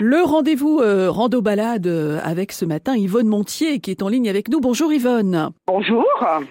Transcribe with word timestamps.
Le 0.00 0.24
rendez-vous 0.24 0.80
euh, 0.80 1.08
rando 1.08 1.40
balade 1.40 1.86
euh, 1.86 2.18
avec 2.24 2.50
ce 2.50 2.64
matin 2.64 2.96
Yvonne 2.96 3.28
Montier 3.28 3.78
qui 3.78 3.92
est 3.92 4.02
en 4.02 4.08
ligne 4.08 4.28
avec 4.28 4.48
nous. 4.48 4.58
Bonjour 4.58 4.92
Yvonne. 4.92 5.50
Bonjour. 5.68 6.04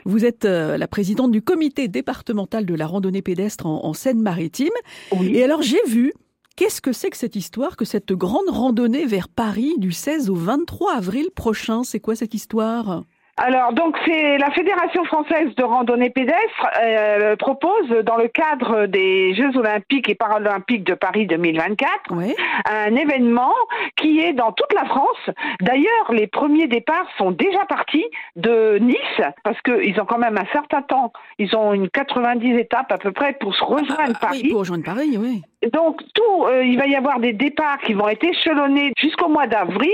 Vous 0.06 0.24
êtes 0.24 0.46
euh, 0.46 0.78
la 0.78 0.88
présidente 0.88 1.30
du 1.30 1.42
comité 1.42 1.90
départemental 1.90 2.66
de 2.66 2.74
la 2.74 2.88
randonnée 2.88 3.22
pédestre 3.22 3.66
en, 3.66 3.84
en 3.84 3.92
Seine-Maritime. 3.92 4.72
Oui. 5.12 5.36
Et 5.36 5.44
alors 5.44 5.62
j'ai 5.62 5.82
vu, 5.86 6.14
qu'est-ce 6.56 6.80
que 6.80 6.94
c'est 6.94 7.10
que 7.10 7.18
cette 7.18 7.36
histoire, 7.36 7.76
que 7.76 7.84
cette 7.84 8.14
grande 8.14 8.48
randonnée 8.48 9.06
vers 9.06 9.28
Paris 9.28 9.74
du 9.78 9.92
16 9.92 10.30
au 10.30 10.36
23 10.36 10.94
avril 10.94 11.28
prochain? 11.36 11.84
C'est 11.84 12.00
quoi 12.00 12.16
cette 12.16 12.34
histoire? 12.34 13.04
Alors 13.38 13.74
donc 13.74 13.98
c'est 14.06 14.38
la 14.38 14.52
Fédération 14.52 15.04
française 15.06 15.56
de 15.56 15.64
randonnée 15.64 16.12
pédestre 16.12 16.68
euh, 16.84 17.36
propose 17.36 17.90
dans 18.06 18.16
le 18.16 18.28
cadre 18.28 18.86
des 18.86 19.34
Jeux 19.34 19.58
olympiques 19.58 20.08
et 20.08 20.14
paralympiques 20.14 20.84
de 20.84 20.94
Paris 20.94 21.26
2024 21.26 21.90
Ouais. 22.12 22.36
un 22.70 22.96
événement 22.96 23.54
qui 23.98 24.20
est 24.20 24.34
dans 24.34 24.52
toute 24.52 24.72
la 24.74 24.86
France. 24.86 25.32
D'ailleurs, 25.62 26.12
les 26.12 26.28
premiers 26.28 26.68
départs 26.68 27.08
sont 27.18 27.32
déjà 27.32 27.66
partis 27.66 28.06
de 28.36 28.78
Nice 28.80 29.22
parce 29.44 29.60
qu'ils 29.62 30.00
ont 30.00 30.06
quand 30.06 30.20
même 30.20 30.38
un 30.38 30.46
certain 30.52 30.84
temps. 30.84 31.12
Ils 31.40 31.56
ont 31.56 31.74
une 31.74 31.90
90 31.90 32.56
étapes 32.60 32.92
à 32.92 33.00
peu 33.00 33.12
près 33.12 33.34
pour 33.34 33.56
se 33.56 33.64
rejoindre 33.64 34.14
Ah, 34.16 34.28
Paris. 34.28 34.42
oui, 34.44 34.50
pour 34.52 34.60
rejoindre 34.60 34.84
Paris, 34.84 35.18
oui. 35.18 35.42
Donc 35.72 36.02
tout, 36.14 36.46
euh, 36.46 36.64
il 36.66 36.78
va 36.78 36.88
y 36.88 36.96
avoir 36.96 37.20
des 37.20 37.34
départs 37.34 37.78
qui 37.80 37.94
vont 37.94 38.08
être 38.10 38.24
échelonnés 38.24 38.92
jusqu'au 38.98 39.30
mois 39.30 39.48
d'avril, 39.48 39.90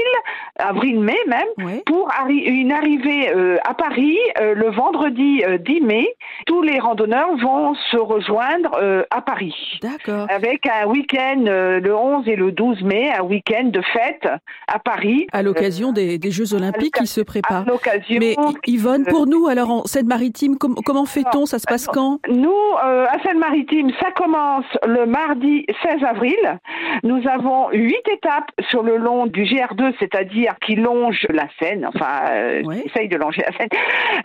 avril-mai 0.57 1.17
même, 1.27 1.81
pour 1.85 2.09
arri- 2.09 2.43
une 2.45 2.71
arrivée 2.71 3.29
euh, 3.33 3.57
à 3.67 3.73
Paris 3.73 4.17
euh, 4.41 4.53
le 4.55 4.69
vendredi 4.71 5.43
euh, 5.45 5.57
10 5.57 5.81
mai. 5.81 6.07
Tous 6.45 6.61
les 6.61 6.79
randonneurs 6.79 7.35
vont 7.37 7.73
se 7.91 7.97
rejoindre 7.97 8.71
à 9.11 9.21
Paris. 9.21 9.55
D'accord. 9.81 10.27
Avec 10.29 10.65
un 10.67 10.87
week-end 10.87 11.43
le 11.45 11.93
11 11.95 12.27
et 12.27 12.35
le 12.35 12.51
12 12.51 12.81
mai, 12.83 13.11
un 13.11 13.23
week-end 13.23 13.65
de 13.65 13.81
fête 13.81 14.27
à 14.67 14.79
Paris. 14.79 15.27
À 15.31 15.43
l'occasion 15.43 15.91
des, 15.91 16.17
des 16.17 16.31
Jeux 16.31 16.53
olympiques 16.53 16.95
qui 16.95 17.07
se 17.07 17.21
À 17.21 17.25
préparent. 17.25 17.65
l'occasion. 17.65 18.17
Mais 18.19 18.35
Yvonne, 18.67 19.05
pour 19.05 19.27
nous, 19.27 19.47
alors 19.47 19.69
en 19.71 19.83
Seine-Maritime, 19.85 20.57
com- 20.57 20.75
comment 20.85 21.05
fait-on? 21.05 21.45
Ça 21.45 21.59
se 21.59 21.65
passe 21.67 21.87
quand? 21.87 22.19
Nous, 22.29 22.53
à 22.81 23.17
Seine-Maritime, 23.23 23.91
ça 23.99 24.11
commence 24.11 24.65
le 24.85 25.05
mardi 25.05 25.58
16 25.83 26.03
avril. 26.03 26.59
Nous 27.03 27.27
avons 27.27 27.69
huit 27.71 28.07
étapes 28.11 28.51
sur 28.69 28.83
le 28.83 28.97
long 28.97 29.25
du 29.25 29.43
GR2, 29.43 29.93
c'est-à-dire 29.99 30.55
qui 30.65 30.75
longe 30.75 31.25
la 31.29 31.47
Seine, 31.59 31.85
enfin, 31.85 32.31
euh, 32.31 32.63
essaye 32.85 33.07
de 33.07 33.17
longer 33.17 33.43
la 33.45 33.57
Seine. 33.57 33.69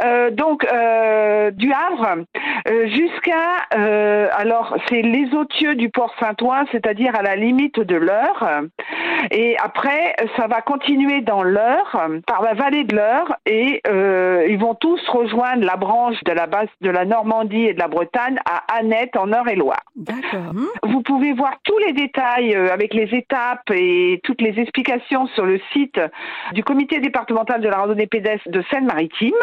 Euh, 0.04 0.30
donc, 0.30 0.66
euh, 0.72 1.50
du 1.50 1.72
Havre 1.72 2.24
jusqu'à, 2.86 3.66
euh, 3.76 4.28
alors, 4.36 4.76
c'est 4.88 5.02
les 5.02 5.34
Autieux 5.34 5.74
du 5.74 5.90
Port 5.90 6.14
Saint-Ouen, 6.20 6.64
c'est-à-dire 6.72 7.14
à 7.18 7.22
la 7.22 7.36
limite 7.36 7.80
de 7.80 7.96
l'Eure. 7.96 8.48
Et 9.30 9.56
après, 9.62 10.14
ça 10.36 10.46
va 10.46 10.60
continuer 10.60 11.20
dans 11.20 11.42
l'Eure, 11.42 12.08
par 12.26 12.42
la 12.42 12.54
vallée 12.54 12.84
de 12.84 12.96
l'Eure, 12.96 13.34
et 13.46 13.80
euh, 13.86 14.46
ils 14.48 14.58
vont 14.58 14.74
tous 14.74 15.00
rejoindre 15.08 15.64
la 15.64 15.76
branche 15.76 16.22
de 16.24 16.32
la 16.32 16.46
base 16.46 16.68
de 16.80 16.90
la 16.90 17.04
Normandie 17.04 17.64
et 17.64 17.74
de 17.74 17.78
la 17.78 17.88
Bretagne 17.88 18.38
à 18.44 18.78
Annette 18.78 19.16
en 19.16 19.28
Eure-et-Loire. 19.28 19.82
D'accord. 19.96 20.52
Hmm 20.52 20.66
Vous 20.82 21.02
pouvez 21.02 21.23
voir 21.32 21.54
tous 21.64 21.78
les 21.78 21.92
détails 21.92 22.54
euh, 22.54 22.72
avec 22.72 22.94
les 22.94 23.08
étapes 23.14 23.70
et 23.70 24.20
toutes 24.24 24.40
les 24.40 24.58
explications 24.60 25.26
sur 25.28 25.46
le 25.46 25.60
site 25.72 26.00
du 26.52 26.62
comité 26.62 27.00
départemental 27.00 27.60
de 27.60 27.68
la 27.68 27.78
randonnée 27.78 28.06
pédestre 28.06 28.48
de 28.50 28.62
Seine-Maritime. 28.70 29.34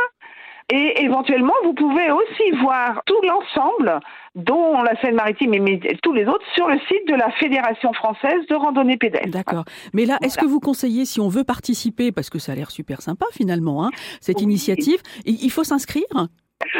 Et 0.73 1.03
éventuellement, 1.03 1.53
vous 1.65 1.73
pouvez 1.73 2.11
aussi 2.11 2.51
voir 2.61 3.01
tout 3.05 3.19
l'ensemble, 3.27 3.99
dont 4.35 4.81
la 4.83 4.95
Seine-Maritime 5.01 5.53
et 5.53 5.97
tous 6.01 6.13
les 6.13 6.25
autres, 6.25 6.45
sur 6.53 6.69
le 6.69 6.79
site 6.87 7.05
de 7.09 7.15
la 7.15 7.29
Fédération 7.31 7.91
française 7.91 8.45
de 8.49 8.55
randonnée 8.55 8.95
pédestre. 8.95 9.31
D'accord. 9.31 9.65
Mais 9.93 10.05
là, 10.05 10.17
est-ce 10.23 10.37
que 10.37 10.45
vous 10.45 10.61
conseillez, 10.61 11.03
si 11.03 11.19
on 11.19 11.27
veut 11.27 11.43
participer, 11.43 12.13
parce 12.13 12.29
que 12.29 12.39
ça 12.39 12.53
a 12.53 12.55
l'air 12.55 12.71
super 12.71 13.01
sympa 13.01 13.25
finalement, 13.33 13.85
hein, 13.85 13.89
cette 14.21 14.37
Oui. 14.37 14.43
initiative, 14.43 15.01
il 15.25 15.51
faut 15.51 15.65
s'inscrire? 15.65 16.05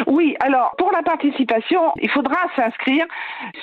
Oui, 0.08 0.36
alors 0.40 0.74
pour 0.78 0.92
la 0.92 1.02
participation, 1.04 1.82
il 2.02 2.10
faudra 2.10 2.38
s'inscrire 2.56 3.06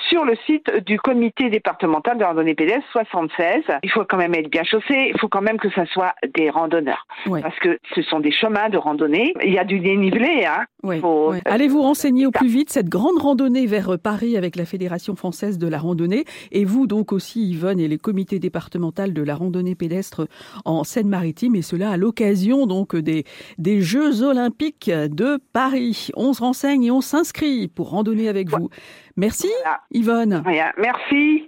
sur 0.09 0.25
le 0.25 0.35
site 0.45 0.69
du 0.85 0.99
comité 0.99 1.49
départemental 1.49 2.17
de 2.17 2.23
randonnée 2.23 2.55
pédestre 2.55 2.87
76. 2.91 3.63
Il 3.83 3.91
faut 3.91 4.03
quand 4.05 4.17
même 4.17 4.33
être 4.35 4.49
bien 4.49 4.63
chaussé, 4.63 5.11
il 5.13 5.19
faut 5.19 5.27
quand 5.27 5.41
même 5.41 5.57
que 5.57 5.69
ça 5.71 5.85
soit 5.87 6.13
des 6.35 6.49
randonneurs. 6.49 7.05
Parce 7.41 7.57
que 7.59 7.79
ce 7.95 8.01
sont 8.03 8.19
des 8.19 8.31
chemins 8.31 8.69
de 8.69 8.77
randonnée. 8.77 9.33
Il 9.43 9.53
y 9.53 9.57
a 9.59 9.63
du 9.63 9.79
dénivelé, 9.79 10.45
hein. 10.45 10.65
Ouais, 10.83 10.99
Faut- 10.99 11.31
ouais. 11.31 11.41
Allez 11.45 11.67
vous 11.67 11.81
renseigner 11.81 12.25
au 12.25 12.31
plus 12.31 12.47
vite 12.47 12.69
cette 12.69 12.87
grande 12.89 13.17
randonnée 13.19 13.65
vers 13.65 13.97
Paris 14.01 14.37
avec 14.37 14.55
la 14.55 14.65
Fédération 14.65 15.15
française 15.15 15.57
de 15.57 15.67
la 15.67 15.77
randonnée 15.77 16.23
et 16.51 16.63
vous 16.65 16.87
donc 16.87 17.11
aussi 17.11 17.49
Yvonne 17.49 17.79
et 17.79 17.87
les 17.87 17.97
comités 17.97 18.39
départementaux 18.39 18.89
de 19.07 19.21
la 19.23 19.35
randonnée 19.35 19.75
pédestre 19.75 20.27
en 20.65 20.83
Seine-Maritime 20.83 21.55
et 21.55 21.61
cela 21.61 21.91
à 21.91 21.97
l'occasion 21.97 22.65
donc 22.65 22.95
des, 22.95 23.23
des 23.57 23.81
Jeux 23.81 24.23
olympiques 24.23 24.89
de 24.89 25.39
Paris. 25.53 26.08
On 26.15 26.33
se 26.33 26.41
renseigne 26.41 26.83
et 26.83 26.91
on 26.91 27.01
s'inscrit 27.01 27.67
pour 27.67 27.89
randonner 27.89 28.29
avec 28.29 28.49
vous. 28.49 28.69
Merci 29.15 29.49
Voilà. 29.63 29.81
Yvonne. 29.91 30.43
Merci. 30.77 31.45